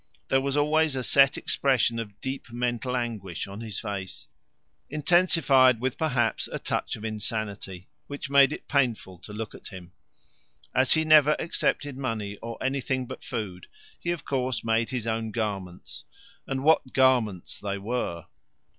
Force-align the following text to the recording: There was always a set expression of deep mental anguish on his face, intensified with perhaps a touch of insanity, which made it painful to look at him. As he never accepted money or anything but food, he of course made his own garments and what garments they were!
There 0.29 0.41
was 0.41 0.57
always 0.57 0.95
a 0.95 1.03
set 1.03 1.37
expression 1.37 1.99
of 1.99 2.19
deep 2.21 2.51
mental 2.51 2.97
anguish 2.97 3.45
on 3.47 3.61
his 3.61 3.79
face, 3.79 4.27
intensified 4.89 5.79
with 5.79 5.95
perhaps 5.99 6.49
a 6.51 6.57
touch 6.57 6.95
of 6.95 7.05
insanity, 7.05 7.87
which 8.07 8.27
made 8.27 8.51
it 8.51 8.67
painful 8.67 9.19
to 9.19 9.31
look 9.31 9.53
at 9.53 9.67
him. 9.67 9.91
As 10.73 10.93
he 10.93 11.05
never 11.05 11.35
accepted 11.37 11.97
money 11.99 12.35
or 12.37 12.57
anything 12.63 13.05
but 13.05 13.23
food, 13.23 13.67
he 13.99 14.09
of 14.09 14.25
course 14.25 14.63
made 14.63 14.89
his 14.89 15.05
own 15.05 15.29
garments 15.29 16.05
and 16.47 16.63
what 16.63 16.93
garments 16.93 17.59
they 17.59 17.77
were! 17.77 18.25